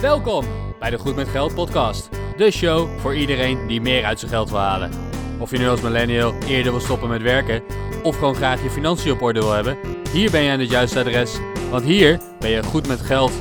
[0.00, 0.44] Welkom
[0.78, 2.08] bij de Goed met Geld podcast.
[2.36, 4.90] De show voor iedereen die meer uit zijn geld wil halen.
[5.38, 7.62] Of je nu als millennial eerder wil stoppen met werken
[8.02, 9.78] of gewoon graag je financiën op orde wil hebben,
[10.12, 11.38] hier ben je aan het juiste adres,
[11.70, 13.32] want hier ben je goed met geld.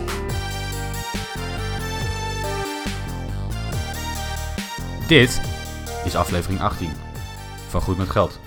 [5.07, 5.41] Dit
[6.05, 6.89] is aflevering 18
[7.67, 8.39] van Goed met Geld.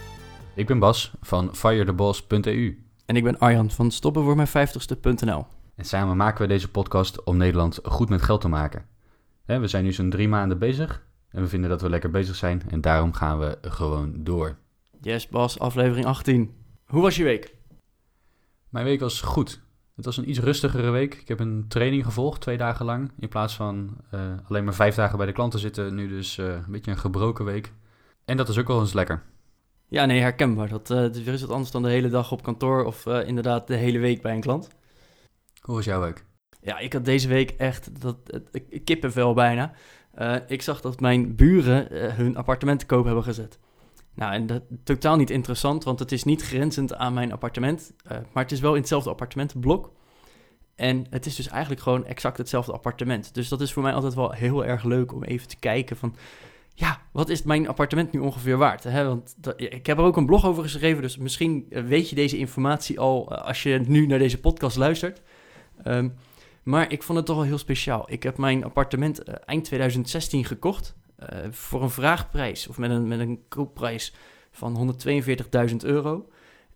[0.55, 5.47] Ik ben Bas van firetheboss.eu En ik ben Arjan van stoppen voor mijn 50ste.nl.
[5.81, 8.87] en samen maken we deze podcast om Nederland goed met geld te maken.
[9.45, 12.63] We zijn nu zo'n drie maanden bezig en we vinden dat we lekker bezig zijn
[12.69, 14.57] en daarom gaan we gewoon door.
[15.01, 16.55] Yes, Bas, aflevering 18.
[16.87, 17.55] Hoe was je week?
[18.69, 19.61] Mijn week was goed.
[19.97, 21.15] Het was een iets rustigere week.
[21.15, 23.11] Ik heb een training gevolgd, twee dagen lang.
[23.19, 25.95] In plaats van eh, alleen maar vijf dagen bij de klanten zitten.
[25.95, 27.73] Nu dus eh, een beetje een gebroken week.
[28.25, 29.23] En dat is ook wel eens lekker.
[29.89, 30.69] Ja, nee, herkenbaar.
[30.69, 33.07] Dat eh, het is weer eens wat anders dan de hele dag op kantoor of
[33.07, 34.79] inderdaad de hele week bij een klant.
[35.61, 36.25] Hoe was jouw week?
[36.63, 38.17] Ja, ik had deze week echt dat,
[38.85, 39.73] kippenvel bijna.
[40.15, 43.59] Eh, ik zag dat mijn buren eh, hun appartement te koop hebben gezet.
[44.15, 47.93] Nou, en dat totaal niet interessant, want het is niet grenzend aan mijn appartement.
[48.05, 49.93] eh, maar het is wel in hetzelfde appartementenblok.
[50.75, 53.35] En het is dus eigenlijk gewoon exact hetzelfde appartement.
[53.35, 56.15] Dus dat is voor mij altijd wel heel erg leuk om even te kijken van...
[56.75, 58.85] Ja, wat is mijn appartement nu ongeveer waard?
[58.85, 59.07] Hè?
[59.07, 62.39] Want dat- ik heb er ook een blog over geschreven, dus misschien weet je deze
[62.39, 65.23] informatie al als je nu naar deze podcast luistert.
[65.85, 66.09] Ehm,
[66.63, 68.05] maar ik vond het toch wel heel speciaal.
[68.13, 70.95] Ik heb mijn appartement eh, eind 2016 gekocht.
[71.17, 74.15] eh, voor een vraagprijs, of met een, met een koopprijs
[74.51, 74.95] van
[75.71, 76.29] 142.000 euro.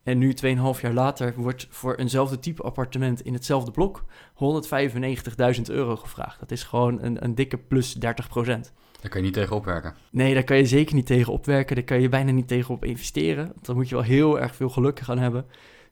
[0.02, 5.96] En nu, 2,5 jaar later, wordt voor eenzelfde type appartement in hetzelfde blok 195.000 euro
[5.96, 6.40] gevraagd.
[6.40, 9.94] Dat is gewoon een, een dikke plus 30% Daar kan je niet tegen opwerken.
[10.10, 11.76] Nee, daar kan je zeker niet tegen opwerken.
[11.76, 13.46] Daar kan je bijna niet tegen op investeren.
[13.46, 15.46] Want Dan moet je wel heel erg veel geluk gaan hebben.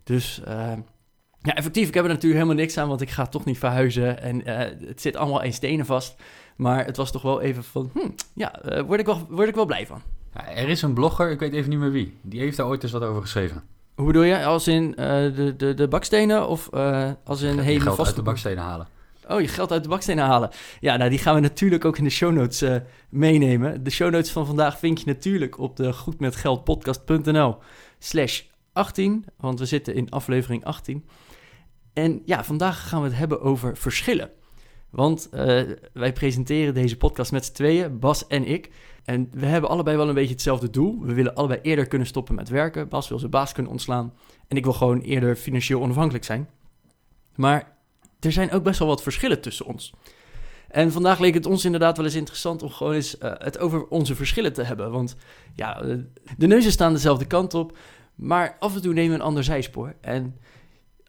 [0.05, 0.73] Dus eh,
[1.43, 4.23] ja, effectief, ik heb er natuurlijk helemaal niks aan, want ik ga toch niet verhuizen.
[4.23, 6.15] En eh, het zit allemaal in stenen vast.
[6.57, 9.55] Maar het was toch wel even van, hm, ja, eh, word, ik wel, word ik
[9.55, 10.03] wel blij van.
[10.35, 12.19] Ja, er is een blogger, ik weet even niet meer wie.
[12.21, 13.63] Die heeft daar ooit eens wat over geschreven.
[13.95, 14.45] Hoe bedoel je?
[14.45, 16.71] Als in eh, de, de, de bakstenen of
[17.25, 18.89] als in Je hele geld uit de bakstenen halen.
[19.29, 20.51] Oh, je geld uit de bakstenen halen.
[20.81, 22.65] Ja, nou, die gaan we natuurlijk ook in de show notes
[23.09, 23.85] meenemen.
[23.85, 27.59] De show notes van vandaag vind je natuurlijk op de goedmetgeldpodcast.nl
[27.99, 31.05] slash 18, want we zitten in aflevering 18.
[31.93, 34.31] En ja, vandaag gaan we het hebben over verschillen.
[34.91, 38.71] Want eh, wij presenteren deze podcast met z'n tweeën, Bas en ik.
[39.05, 41.01] En we hebben allebei wel een beetje hetzelfde doel.
[41.01, 42.89] We willen allebei eerder kunnen stoppen met werken.
[42.89, 44.13] Bas wil zijn baas kunnen ontslaan.
[44.49, 46.49] En ik wil gewoon eerder financieel onafhankelijk zijn.
[47.35, 47.77] Maar
[48.21, 49.95] er zijn ook best wel wat verschillen tussen ons.
[50.69, 53.87] En vandaag leek het ons inderdaad wel eens interessant om gewoon eens eh, het over
[53.87, 54.91] onze verschillen te hebben.
[54.91, 55.17] Want
[55.55, 55.97] ja, eh,
[56.39, 57.79] de neuzen staan dezelfde kant op,
[58.15, 59.95] maar af en toe nemen we een ander zijspoor.
[60.01, 60.37] En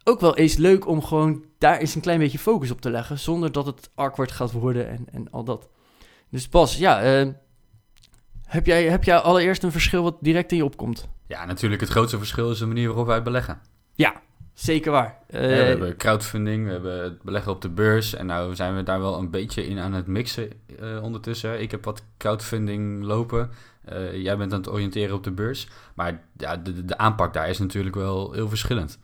[0.04, 3.18] ook wel eens leuk om gewoon daar eens een klein beetje focus op te leggen,
[3.18, 5.68] zonder dat het awkward gaat worden en, en al dat.
[6.30, 7.28] Dus Bas, ja, eh,
[8.44, 11.08] heb, jij, heb jij allereerst een verschil wat direct in je opkomt?
[11.26, 13.60] Ja, natuurlijk het grootste verschil is de manier waarop wij beleggen.
[14.54, 15.18] Zeker waar.
[15.26, 18.14] Eh, Ja, we hebben crowdfunding, we hebben het beleggen op de beurs.
[18.14, 20.50] En nou zijn we daar wel een beetje in aan het mixen
[20.80, 21.60] eh, ondertussen.
[21.60, 23.50] Ik heb wat crowdfunding lopen.
[23.84, 25.68] Eh, jij bent aan het oriënteren op de beurs.
[25.94, 28.98] Maar ja, de- de aanpak daar is natuurlijk wel heel verschillend.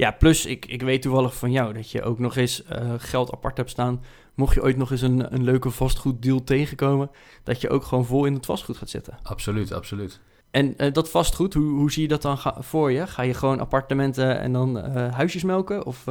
[0.00, 3.32] Ja, plus ik, ik weet toevallig van jou dat je ook nog eens eh, geld
[3.32, 4.02] apart hebt staan.
[4.34, 7.10] Mocht je ooit nog eens een, een leuke vastgoeddeal tegenkomen,
[7.42, 9.18] dat je ook gewoon vol in het vastgoed gaat zitten.
[9.22, 10.20] Absoluut, absoluut.
[10.50, 13.06] En eh, dat vastgoed, hoe, hoe zie je dat dan voor je?
[13.06, 15.86] Ga je gewoon appartementen en dan eh, huisjes melken?
[15.86, 16.04] Of,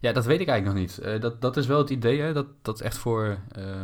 [0.00, 1.20] Ja, dat weet ik eigenlijk nog niet.
[1.22, 2.32] Dat, dat is wel het idee, hè?
[2.32, 3.38] Dat, dat echt voor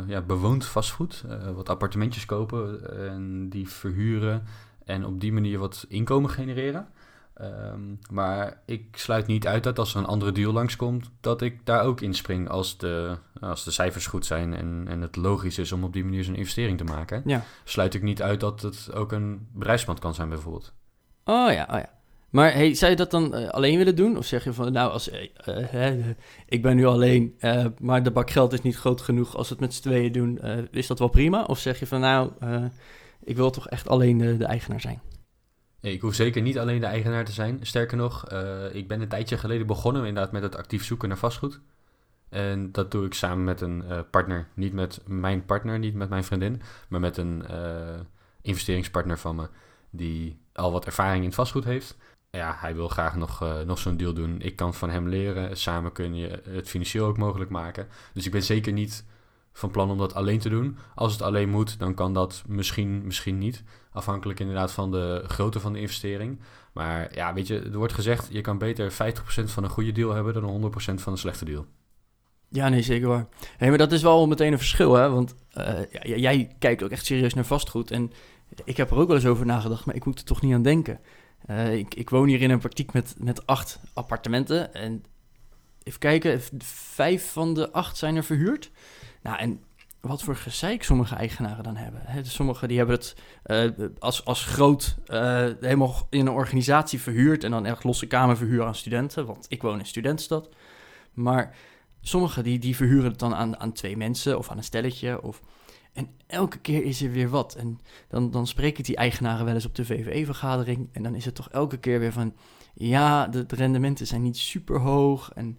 [0.07, 1.23] ja, bewoond vastgoed,
[1.55, 4.43] wat appartementjes kopen en die verhuren
[4.85, 6.87] en op die manier wat inkomen genereren.
[7.39, 11.65] Ehm, maar ik sluit niet uit dat als er een andere deal langskomt, dat ik
[11.65, 15.71] daar ook inspring als de, als de cijfers goed zijn en, en het logisch is
[15.71, 17.21] om op die manier zo'n investering te maken.
[17.25, 17.43] ja.
[17.63, 20.73] Sluit ik niet uit dat het ook een bedrijfspand kan zijn bijvoorbeeld.
[21.23, 21.89] Oh ja, oh ja.
[22.29, 24.17] Maar hey, zou je dat dan eh, alleen willen doen?
[24.17, 26.05] Of zeg je van, nou, als, eh, eh,
[26.47, 27.35] ik ben nu alleen,
[27.79, 30.39] maar de bak geld is niet groot genoeg als we het met z'n tweeën doen,
[30.71, 31.43] is dat wel prima?
[31.43, 32.31] Of zeg je van, nou,
[33.23, 35.01] ik wil toch echt alleen de, de eigenaar zijn?
[35.81, 37.59] Ik hoef zeker niet alleen de eigenaar te zijn.
[37.61, 41.17] Sterker nog, eh, ik ben een tijdje geleden begonnen inderdaad met het actief zoeken naar
[41.17, 41.59] vastgoed.
[42.29, 44.47] En dat doe ik samen met een eh, partner.
[44.53, 47.99] Niet met mijn partner, niet met mijn vriendin, maar met een eh,
[48.41, 49.49] investeringspartner van me
[49.89, 51.97] die al wat ervaring in vastgoed heeft.
[52.31, 54.41] Ja, hij wil graag nog, nog zo'n deal doen.
[54.41, 55.57] Ik kan van hem leren.
[55.57, 57.87] Samen kun je het financieel ook mogelijk maken.
[58.13, 59.05] Dus ik ben zeker niet
[59.53, 60.77] van plan om dat alleen te doen.
[60.95, 63.63] Als het alleen moet, dan kan dat misschien, misschien niet.
[63.91, 66.39] Afhankelijk inderdaad van de grootte van de investering.
[66.73, 70.13] Maar ja, weet je, er wordt gezegd, je kan beter 50% van een goede deal
[70.13, 71.65] hebben dan 100% van een slechte deal.
[72.49, 73.27] Ja, nee, zeker waar.
[73.59, 75.09] Maar dat is wel meteen een verschil, hè?
[75.09, 75.35] Want
[76.01, 77.91] ja, jij kijkt ook echt serieus naar vastgoed.
[77.91, 78.11] En
[78.63, 80.61] ik heb er ook wel eens over nagedacht, maar ik moet er toch niet aan
[80.61, 80.99] denken.
[81.49, 84.73] Uh, ik, ik, woon hier in een praktijk met, met acht appartementen.
[84.73, 85.03] En
[85.83, 86.41] even kijken,
[86.93, 88.71] vijf van de acht zijn er verhuurd.
[89.21, 89.63] Nou, en
[90.01, 92.01] wat voor gezeik sommige eigenaren dan hebben.
[92.03, 92.21] Hè?
[92.21, 97.43] Dus sommigen die hebben het uh, als, als groot uh, helemaal in een organisatie verhuurd...
[97.43, 100.49] en dan echt losse kamer verhuren aan studenten, want ik woon in studentenstad.
[101.13, 101.55] Maar
[102.01, 105.21] sommigen die, die verhuren het dan aan, aan twee mensen of aan een stelletje...
[105.21, 105.41] Of,
[105.93, 107.55] en elke keer is er weer wat.
[107.55, 110.89] En dan, dan spreek ik die eigenaren wel eens op de VVE-vergadering.
[110.91, 112.33] En dan is het toch elke keer weer van...
[112.73, 115.31] Ja, de, de rendementen zijn niet super hoog.
[115.33, 115.57] En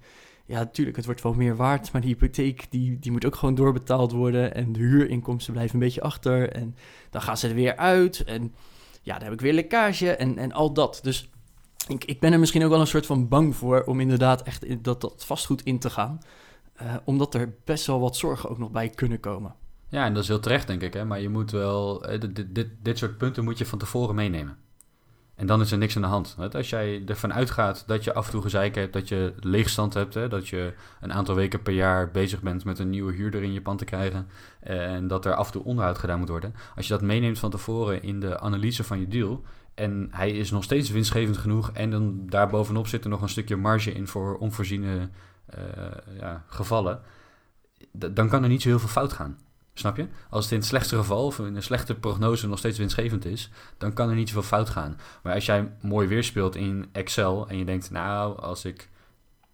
[0.50, 1.92] ja, natuurlijk, het wordt wel meer waard.
[1.92, 4.54] Maar die hypotheek, die, die moet ook gewoon doorbetaald worden.
[4.54, 6.52] En de huurinkomsten blijven een beetje achter.
[6.52, 6.76] En
[7.10, 8.24] dan gaan ze er weer uit.
[8.24, 8.54] En
[9.02, 11.00] ja, dan heb ik weer lekkage en, en al dat.
[11.02, 11.30] Dus
[11.88, 13.82] ik, ik ben er misschien ook wel een soort van bang voor...
[13.84, 16.18] om inderdaad echt dat, dat vastgoed in te gaan.
[16.82, 19.54] Uh, omdat er best wel wat zorgen ook nog bij kunnen komen.
[19.88, 20.92] Ja, en dat is heel terecht, denk ik.
[20.92, 21.04] Hè?
[21.04, 24.56] Maar je moet wel, eh, dit, dit, dit soort punten moet je van tevoren meenemen.
[25.40, 26.36] En dan is er niks aan de hand.
[26.52, 30.14] Als jij ervan uitgaat dat je af en toe gezeik hebt, dat je leegstand hebt,
[30.14, 33.52] hè, dat je een aantal weken per jaar bezig bent met een nieuwe huurder in
[33.52, 34.28] je pand te krijgen
[34.60, 36.54] en dat er af en toe onderhoud gedaan moet worden.
[36.76, 39.42] Als je dat meeneemt van tevoren in de analyse van je deal
[39.74, 43.56] en hij is nog steeds winstgevend genoeg en dan daarbovenop zit er nog een stukje
[43.56, 45.08] marge in voor onvoorziene
[45.58, 47.00] uh, ja, gevallen,
[47.92, 49.38] dan kan er niet zo heel veel fout gaan.
[49.74, 50.06] Snap je?
[50.30, 53.50] Als het in het slechtste geval of in een slechte prognose nog steeds winstgevend is,
[53.78, 54.98] dan kan er niet zoveel fout gaan.
[55.22, 58.88] Maar als jij mooi weerspeelt in Excel en je denkt, nou, als ik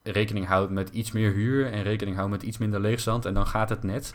[0.02, 3.46] rekening houd met iets meer huur en rekening hou met iets minder leegstand en dan
[3.46, 4.14] gaat het net,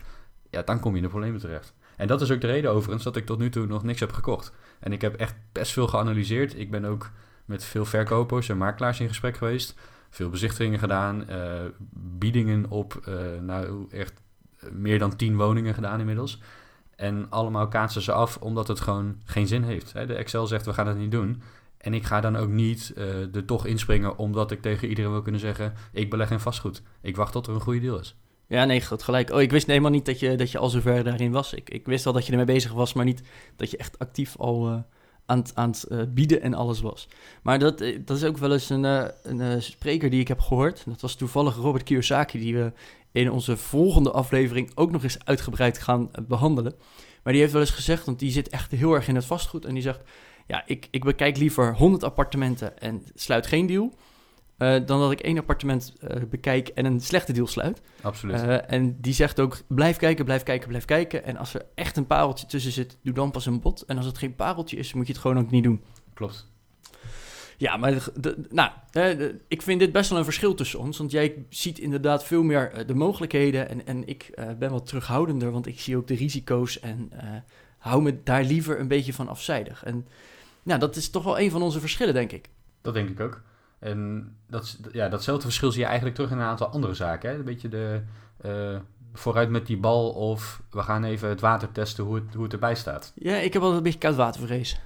[0.50, 1.74] ja, dan kom je in de problemen terecht.
[1.96, 4.12] En dat is ook de reden overigens dat ik tot nu toe nog niks heb
[4.12, 4.52] gekocht.
[4.80, 6.58] En ik heb echt best veel geanalyseerd.
[6.58, 7.10] Ik ben ook
[7.44, 9.74] met veel verkopers en makelaars in gesprek geweest.
[10.10, 11.36] Veel bezichtigingen gedaan, uh,
[11.94, 14.20] biedingen op, uh, nou echt
[14.72, 16.40] meer dan tien woningen gedaan inmiddels.
[16.96, 19.92] En allemaal kaatsen ze af omdat het gewoon geen zin heeft.
[19.92, 21.42] De Excel zegt we gaan het niet doen.
[21.78, 25.22] En ik ga dan ook niet uh, er toch inspringen omdat ik tegen iedereen wil
[25.22, 25.74] kunnen zeggen...
[25.92, 26.82] ik beleg in vastgoed.
[27.00, 28.16] Ik wacht tot er een goede deal is.
[28.46, 29.30] Ja, nee, goed, gelijk.
[29.30, 31.54] Oh, ik wist helemaal niet dat je, dat je al zover daarin was.
[31.54, 33.22] Ik, ik wist wel dat je ermee bezig was, maar niet
[33.56, 34.78] dat je echt actief al uh,
[35.54, 37.08] aan, uh, bieden en alles was.
[37.42, 38.84] Maar dat, dat is ook wel eens een,
[39.22, 40.82] een spreker die ik heb gehoord.
[40.86, 42.72] Dat was toevallig Robert Kiyosaki, die we
[43.12, 46.74] in onze volgende aflevering ook nog eens uitgebreid gaan behandelen.
[47.22, 49.64] Maar die heeft wel eens gezegd, want die zit echt heel erg in het vastgoed.
[49.64, 50.00] En die zegt,
[50.46, 53.94] ja, ik, ik bekijk liever 100 appartementen en sluit geen deal...
[54.62, 57.80] Uh, dan dat ik één appartement uh, bekijk en een slechte deal sluit.
[58.00, 58.42] Absoluut.
[58.42, 61.24] Uh, en die zegt ook, blijf kijken, blijf kijken, blijf kijken.
[61.24, 63.82] En als er echt een pareltje tussen zit, doe dan pas een bod.
[63.82, 65.82] En als het geen pareltje is, moet je het gewoon ook niet doen.
[66.14, 66.50] Klopt.
[67.56, 70.98] Ja, maar de, de, nou, de, ik vind dit best wel een verschil tussen ons.
[70.98, 73.68] Want jij ziet inderdaad veel meer de mogelijkheden.
[73.68, 76.80] En, en ik ben wat terughoudender, want ik zie ook de risico's.
[76.80, 77.10] En
[77.78, 79.84] hou me daar liever een beetje van afzijdig.
[79.84, 80.06] En
[80.62, 82.48] nou, dat is toch wel een van onze verschillen, denk ik.
[82.80, 83.42] Dat denk ik ook.
[83.82, 87.30] En dat, ja, datzelfde verschil zie je eigenlijk terug in een aantal andere zaken.
[87.30, 87.36] Hè?
[87.36, 88.00] Een beetje de
[88.46, 88.76] uh,
[89.12, 92.52] vooruit met die bal of we gaan even het water testen hoe het, hoe het
[92.52, 93.12] erbij staat.
[93.14, 94.80] Ja, ik heb altijd een beetje koud watervrees.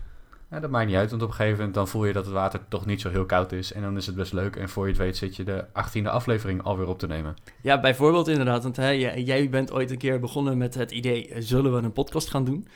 [0.50, 2.34] Ja, dat maakt niet uit, want op een gegeven moment dan voel je dat het
[2.34, 3.72] water toch niet zo heel koud is.
[3.72, 4.56] En dan is het best leuk.
[4.56, 7.34] En voor je het weet zit je de achttiende aflevering alweer op te nemen.
[7.62, 8.62] Ja, bijvoorbeeld inderdaad.
[8.62, 12.30] Want hè, jij bent ooit een keer begonnen met het idee, zullen we een podcast
[12.30, 12.66] gaan doen?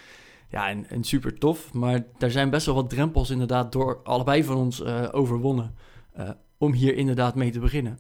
[0.49, 1.73] Ja, en, en super tof.
[1.73, 5.75] Maar daar zijn best wel wat drempels inderdaad door allebei van ons uh, overwonnen.
[6.19, 7.99] Uh, om hier inderdaad mee te beginnen.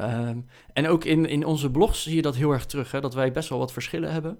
[0.00, 2.90] Um, en ook in, in onze blogs zie je dat heel erg terug.
[2.90, 4.38] Hè, dat wij best wel wat verschillen hebben.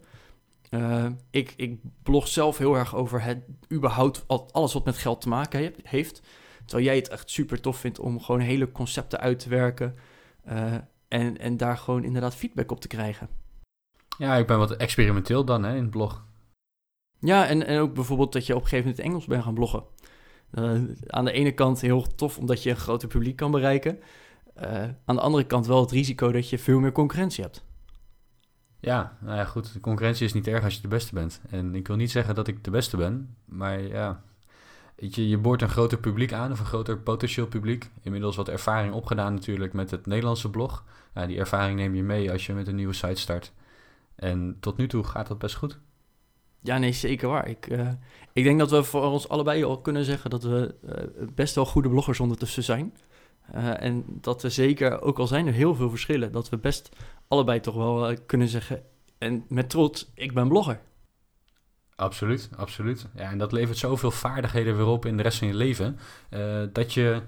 [0.71, 5.29] Uh, ik, ik blog zelf heel erg over het überhaupt alles wat met geld te
[5.29, 6.23] maken heeft.
[6.65, 9.95] Terwijl jij het echt super tof vindt om gewoon hele concepten uit te werken.
[10.49, 10.75] Uh,
[11.09, 13.29] en, en daar gewoon inderdaad feedback op te krijgen.
[14.19, 16.25] Ja, ik ben wat experimenteel dan hè, in het blog.
[17.21, 19.85] Ja, en, en ook bijvoorbeeld dat je op een gegeven moment Engels bent gaan bloggen.
[20.53, 23.99] Uh, aan de ene kant heel tof omdat je een groter publiek kan bereiken.
[25.05, 27.65] aan de andere kant wel het risico dat je veel meer concurrentie hebt.
[28.81, 29.73] Ja, nou ja, goed.
[29.73, 31.41] De concurrentie is niet erg als je de beste bent.
[31.51, 34.23] En ik wil niet zeggen dat ik de beste ben, maar ja.
[34.97, 37.91] Je, je boort een groter publiek aan, of een groter potentieel publiek.
[38.03, 40.85] Inmiddels wat ervaring opgedaan natuurlijk met het Nederlandse blog.
[41.27, 43.53] Die ervaring neem je mee als je met een nieuwe site start.
[44.15, 45.79] En tot nu toe gaat dat best goed.
[46.67, 47.49] Ja, nee, zeker waar.
[47.49, 47.89] Ik, uh,
[48.33, 51.67] ik denk dat we voor ons allebei al kunnen zeggen dat we uh, best wel
[51.67, 52.95] goede bloggers ondertussen zijn.
[53.55, 56.89] Uh, en dat we zeker, ook al zijn er heel veel verschillen, dat we best
[57.29, 58.83] allebei toch wel kunnen zeggen,
[59.19, 60.81] en met trots, ik ben blogger.
[61.95, 63.07] Absoluut, absoluut.
[63.15, 65.99] Ja, en dat levert zoveel vaardigheden weer op in de rest van je leven,
[66.73, 67.23] dat je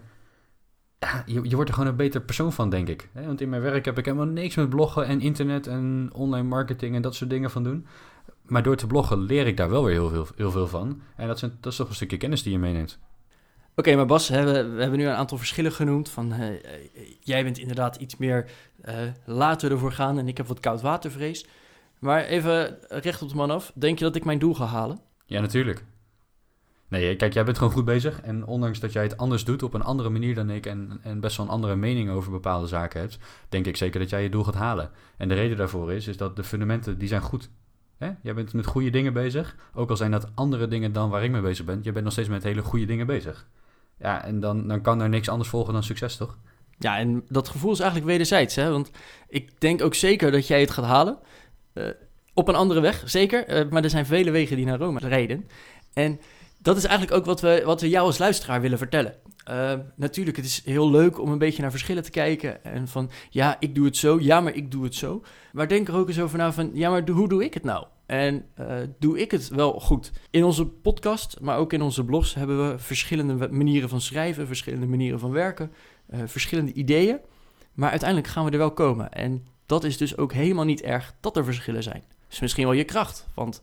[1.26, 3.08] je, je wordt er gewoon een beter persoon van, denk ik.
[3.12, 6.94] Want in mijn werk heb ik helemaal niks met bloggen en internet en online marketing
[6.94, 7.86] en dat soort dingen van doen.
[8.48, 11.02] Maar door te bloggen leer ik daar wel weer heel veel, heel veel van.
[11.16, 12.98] En dat, zijn, dat is toch een stukje kennis die je meeneemt.
[13.74, 16.08] Oké, maar Bas, we, we, hebben nu een aantal verschillen genoemd.
[16.08, 16.46] Van, uh,
[17.20, 18.50] jij bent inderdaad iets meer
[18.88, 21.46] uh, later ervoor gaan en ik heb wat koudwatervrees.
[21.98, 23.72] Maar even recht op de man af.
[23.74, 25.00] Denk je dat ik mijn doel ga halen?
[25.26, 25.84] Ja, natuurlijk.
[26.88, 28.20] Nee, kijk, jij bent gewoon goed bezig.
[28.20, 31.20] En ondanks dat jij het anders doet op een andere manier dan ik en, en
[31.20, 34.28] best wel een andere mening over bepaalde zaken hebt, denk ik zeker dat jij je
[34.28, 34.90] doel gaat halen.
[35.16, 37.50] En de reden daarvoor is, is dat de fundamenten, die zijn goed.
[37.98, 38.10] Hè?
[38.22, 39.56] Jij bent met goede dingen bezig.
[39.74, 41.80] Ook al zijn dat andere dingen dan waar ik mee bezig ben.
[41.82, 43.46] Je bent nog steeds met hele goede dingen bezig.
[43.98, 46.38] Ja, en dan, dan kan er niks anders volgen dan succes, toch?
[46.78, 48.54] Ja, en dat gevoel is eigenlijk wederzijds.
[48.54, 48.70] Hè?
[48.70, 48.90] Want
[49.28, 51.18] ik denk ook zeker dat jij het gaat halen.
[51.74, 51.88] Uh,
[52.34, 53.64] op een andere weg, zeker.
[53.64, 55.48] Uh, maar er zijn vele wegen die naar Rome rijden.
[55.92, 56.20] En
[56.58, 59.14] dat is eigenlijk ook wat we, wat we jou als luisteraar willen vertellen.
[59.50, 62.64] Uh, natuurlijk, het is heel leuk om een beetje naar verschillen te kijken.
[62.64, 64.20] En van, ja, ik doe het zo.
[64.20, 65.22] Ja, maar ik doe het zo.
[65.52, 67.86] Maar denk er ook eens over na van, ja, maar hoe doe ik het nou?
[68.06, 70.12] En uh, doe ik het wel goed?
[70.30, 74.86] In onze podcast, maar ook in onze blogs, hebben we verschillende manieren van schrijven, verschillende
[74.86, 75.72] manieren van werken,
[76.10, 77.18] uh, verschillende ideeën.
[77.74, 79.12] Maar uiteindelijk gaan we er wel komen.
[79.12, 82.02] En dat is dus ook helemaal niet erg dat er verschillen zijn.
[82.08, 83.26] Dat is misschien wel je kracht.
[83.34, 83.62] Want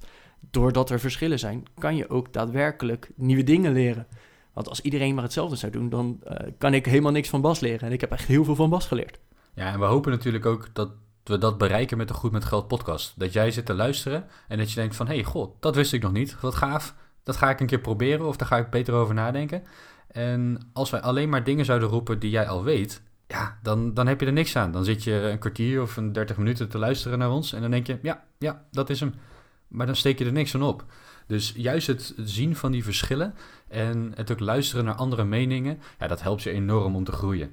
[0.52, 4.08] doordat er verschillen zijn, kan je ook daadwerkelijk nieuwe dingen leren.
[4.54, 7.60] Want als iedereen maar hetzelfde zou doen, dan uh, kan ik helemaal niks van Bas
[7.60, 7.88] leren.
[7.88, 9.20] En ik heb echt heel veel van Bas geleerd.
[9.54, 10.90] Ja, en we hopen natuurlijk ook dat
[11.24, 13.14] we dat bereiken met de Goed met Geld podcast.
[13.20, 15.08] Dat jij zit te luisteren en dat je denkt van...
[15.08, 16.40] hé, hey, god, dat wist ik nog niet.
[16.40, 16.96] Wat gaaf.
[17.24, 19.64] Dat ga ik een keer proberen of daar ga ik beter over nadenken.
[20.08, 23.02] En als wij alleen maar dingen zouden roepen die jij al weet...
[23.28, 24.72] ja, dan, dan heb je er niks aan.
[24.72, 27.54] Dan zit je een kwartier of een dertig minuten te luisteren naar ons...
[27.54, 29.14] en dan denk je, ja, ja, dat is hem.
[29.68, 30.86] Maar dan steek je er niks van op.
[31.28, 33.34] Dus juist het zien van die verschillen
[33.68, 35.80] en het ook luisteren naar andere meningen...
[36.00, 37.52] ja, dat helpt je enorm om te groeien.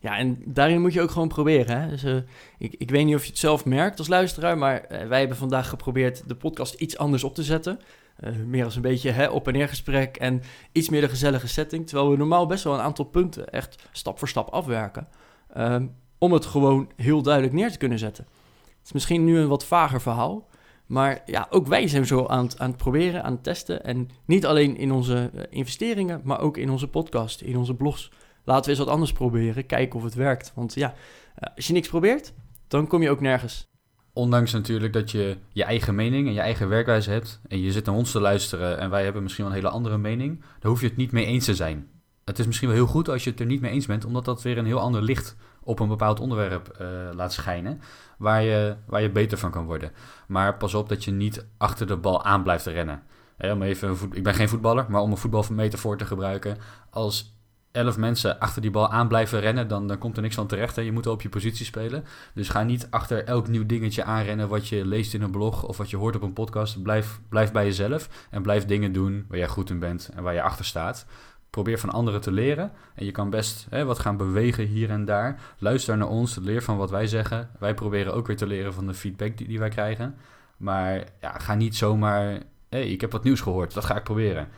[0.00, 1.80] Ja, en daarin moet je ook gewoon proberen.
[1.80, 1.88] Hè?
[1.88, 2.16] Dus, uh,
[2.58, 5.36] ik, ik weet niet of je het zelf merkt als luisteraar, maar uh, wij hebben
[5.36, 7.80] vandaag geprobeerd de podcast iets anders op te zetten.
[8.20, 11.86] Uh, meer als een beetje hè, op- en neergesprek en iets meer de gezellige setting.
[11.86, 15.08] Terwijl we normaal best wel een aantal punten echt stap voor stap afwerken.
[15.52, 15.86] Ehm,
[16.18, 18.26] om het gewoon heel duidelijk neer te kunnen zetten.
[18.64, 20.48] Het is misschien nu een wat vager verhaal.
[20.86, 23.84] Maar ja, ook wij zijn zo aan het, aan het proberen, aan het testen.
[23.84, 28.10] En niet alleen in onze investeringen, maar ook in onze podcast, in onze blogs
[28.44, 29.66] laten we eens wat anders proberen.
[29.66, 30.52] Kijken of het werkt.
[30.54, 30.94] Want ja,
[31.34, 32.32] eh, als je niks probeert,
[32.68, 33.68] dan kom je ook nergens.
[34.12, 37.40] Ondanks natuurlijk dat je je eigen mening en je eigen werkwijze hebt.
[37.48, 39.98] En je zit naar ons te luisteren en wij hebben misschien wel een hele andere
[39.98, 40.44] mening.
[40.60, 41.88] Dan hoef je het niet mee eens te zijn.
[42.24, 44.24] Het is misschien wel heel goed als je het er niet mee eens bent, omdat
[44.24, 47.80] dat weer een heel ander licht op een bepaald onderwerp uh, laat schijnen.
[48.18, 49.92] Waar je, waar je beter van kan worden.
[50.26, 53.02] Maar pas op dat je niet achter de bal aan blijft rennen.
[53.38, 56.56] Om even, ik ben geen voetballer, maar om een voetbalmetafoor te gebruiken.
[56.90, 57.36] Als
[57.72, 60.76] elf mensen achter die bal aan blijven rennen, dan, dan komt er niks van terecht.
[60.76, 60.82] Hè.
[60.82, 62.04] Je moet wel op je positie spelen.
[62.34, 65.76] Dus ga niet achter elk nieuw dingetje aanrennen wat je leest in een blog of
[65.76, 66.82] wat je hoort op een podcast.
[66.82, 70.34] Blijf, blijf bij jezelf en blijf dingen doen waar jij goed in bent en waar
[70.34, 71.06] je achter staat.
[71.50, 72.72] Probeer van anderen te leren.
[72.94, 75.40] En je kan best hè, wat gaan bewegen hier en daar.
[75.58, 77.50] Luister naar ons, leer van wat wij zeggen.
[77.58, 80.14] Wij proberen ook weer te leren van de feedback die, wij krijgen.
[80.56, 82.42] Maar ja, ga niet zomaar.
[82.68, 84.48] Ik heb wat nieuws gehoord, dat ga ik proberen.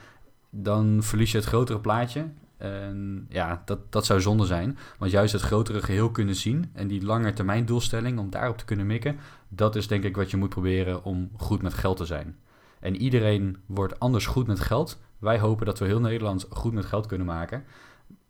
[0.50, 2.26] Dan verlies je het grotere plaatje.
[2.58, 4.78] En ja, dat, dat zou zonde zijn.
[4.98, 8.86] Want juist het grotere geheel kunnen zien en die langetermijn doelstelling, om daarop te kunnen
[8.86, 9.18] mikken,
[9.48, 12.36] dat is denk ik wat je moet proberen om goed met geld te zijn.
[12.80, 15.00] En iedereen wordt anders goed met geld.
[15.18, 17.64] Wij hopen dat we heel Nederland goed met geld kunnen maken.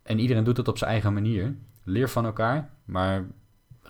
[0.03, 1.55] En iedereen doet het op zijn eigen manier.
[1.83, 3.27] Leer van elkaar, maar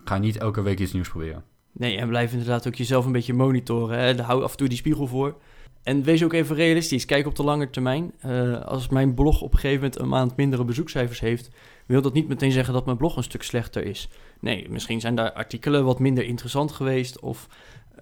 [0.03, 1.43] ga niet elke week iets nieuws proberen.
[1.71, 3.99] Nee, en blijf inderdaad ook jezelf een beetje monitoren.
[3.99, 4.21] Hè?
[4.21, 5.37] Hou af en toe die spiegel voor.
[5.83, 7.05] En wees ook even realistisch.
[7.05, 8.13] Kijk op de lange termijn.
[8.25, 11.49] Uh, als mijn blog op een gegeven moment een maand mindere bezoekcijfers heeft,
[11.85, 14.09] wil dat niet meteen zeggen dat mijn blog een stuk slechter is.
[14.39, 17.19] Nee, misschien zijn daar artikelen wat minder interessant geweest.
[17.19, 17.47] Of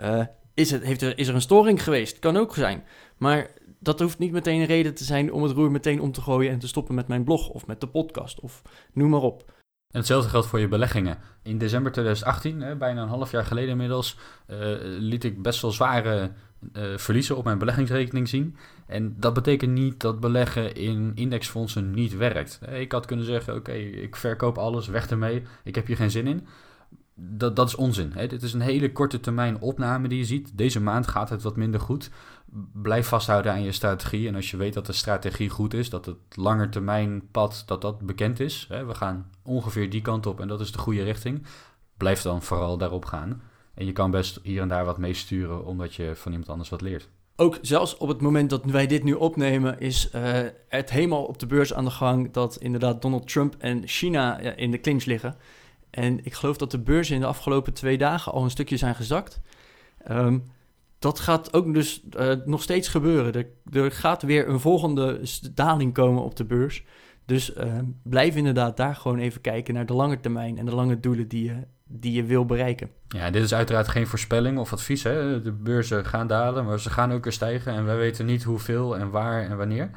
[0.01, 0.23] uh,
[0.57, 2.19] is, het, heeft er, is er een storing geweest?
[2.19, 2.83] Kan ook zijn.
[3.17, 3.49] Maar
[3.79, 6.51] dat hoeft niet meteen een reden te zijn om het roer meteen om te gooien
[6.51, 8.61] en te stoppen met mijn blog of met de podcast of
[8.93, 9.43] noem maar op.
[9.87, 11.17] En hetzelfde geldt voor je beleggingen.
[11.43, 15.71] In december 2018, hè, bijna een half jaar geleden inmiddels, uh, liet ik best wel
[15.71, 16.31] zware
[16.73, 18.57] uh, verliezen op mijn beleggingsrekening zien.
[18.87, 22.59] En dat betekent niet dat beleggen in indexfondsen niet werkt.
[22.71, 26.27] Ik had kunnen zeggen, oké, ik verkoop alles, weg ermee, ik heb hier geen zin
[26.27, 26.47] in.
[27.19, 28.11] Dat, dat is onzin.
[28.13, 28.27] Hè?
[28.27, 30.57] Dit is een hele korte termijn opname die je ziet.
[30.57, 32.09] Deze maand gaat het wat minder goed.
[32.73, 34.27] Blijf vasthouden aan je strategie.
[34.27, 38.01] En als je weet dat de strategie goed is, dat het langetermijn pad dat dat
[38.01, 38.65] bekend is.
[38.69, 38.85] Hè?
[38.85, 41.45] We gaan ongeveer die kant op en dat is de goede richting.
[41.97, 43.41] Blijf dan vooral daarop gaan.
[43.73, 46.81] En je kan best hier en daar wat meesturen, omdat je van iemand anders wat
[46.81, 47.09] leert.
[47.35, 51.39] ook zelfs op het moment dat wij dit nu opnemen, is uh, het helemaal op
[51.39, 55.35] de beurs aan de gang dat inderdaad Donald Trump en China in de clinch liggen.
[55.97, 58.95] En ik geloof dat de beurzen in de afgelopen twee dagen al een stukje zijn
[58.95, 59.41] gezakt.
[60.11, 60.43] Um,
[60.99, 63.33] dat gaat ook dus uh, nog steeds gebeuren.
[63.33, 65.21] Er, er, gaat weer een volgende
[65.53, 66.83] daling komen op de beurs.
[67.25, 70.99] Dus uh, blijf inderdaad daar gewoon even kijken naar de lange termijn en de lange
[70.99, 72.89] doelen die je, die je wil bereiken.
[73.07, 75.03] Ja, dit is uiteraard geen voorspelling of advies.
[75.03, 75.41] Hè?
[75.41, 77.73] De beurzen gaan dalen, maar ze gaan ook weer stijgen.
[77.73, 79.89] En wij weten niet hoeveel en waar en wanneer.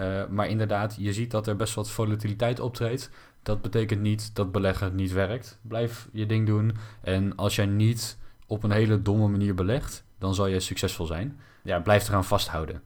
[0.00, 3.10] Uh, maar inderdaad, je ziet dat er best wat volatiliteit optreedt.
[3.48, 5.58] Dat betekent niet dat beleggen niet werkt.
[5.62, 6.76] Blijf je ding doen.
[7.02, 11.40] En als jij niet op een hele domme manier belegt, dan zal je succesvol zijn.
[11.62, 12.82] Ja, blijf eraan vasthouden.